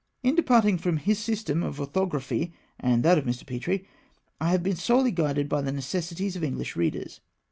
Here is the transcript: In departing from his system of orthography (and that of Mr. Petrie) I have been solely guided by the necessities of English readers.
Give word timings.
In 0.23 0.33
departing 0.33 0.79
from 0.79 0.97
his 0.97 1.19
system 1.19 1.61
of 1.61 1.79
orthography 1.79 2.53
(and 2.79 3.03
that 3.03 3.19
of 3.19 3.25
Mr. 3.25 3.45
Petrie) 3.45 3.87
I 4.41 4.49
have 4.49 4.63
been 4.63 4.75
solely 4.75 5.11
guided 5.11 5.47
by 5.47 5.61
the 5.61 5.71
necessities 5.71 6.35
of 6.35 6.43
English 6.43 6.75
readers. 6.75 7.21